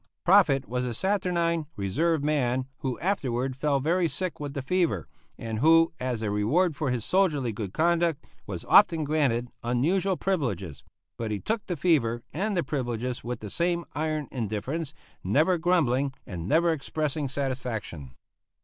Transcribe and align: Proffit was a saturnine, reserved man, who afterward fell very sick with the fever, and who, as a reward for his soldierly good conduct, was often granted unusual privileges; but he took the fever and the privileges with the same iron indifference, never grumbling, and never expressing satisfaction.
Proffit 0.25 0.65
was 0.67 0.83
a 0.83 0.95
saturnine, 0.95 1.67
reserved 1.75 2.23
man, 2.23 2.65
who 2.79 2.97
afterward 2.99 3.55
fell 3.55 3.79
very 3.79 4.07
sick 4.07 4.39
with 4.39 4.55
the 4.55 4.63
fever, 4.63 5.07
and 5.37 5.59
who, 5.59 5.93
as 5.99 6.23
a 6.23 6.31
reward 6.31 6.75
for 6.75 6.89
his 6.89 7.05
soldierly 7.05 7.51
good 7.51 7.71
conduct, 7.71 8.25
was 8.47 8.65
often 8.65 9.03
granted 9.03 9.51
unusual 9.61 10.17
privileges; 10.17 10.83
but 11.17 11.29
he 11.29 11.39
took 11.39 11.63
the 11.67 11.77
fever 11.77 12.23
and 12.33 12.57
the 12.57 12.63
privileges 12.63 13.23
with 13.23 13.41
the 13.41 13.51
same 13.51 13.85
iron 13.93 14.27
indifference, 14.31 14.95
never 15.23 15.59
grumbling, 15.59 16.15
and 16.25 16.47
never 16.47 16.73
expressing 16.73 17.27
satisfaction. 17.27 18.15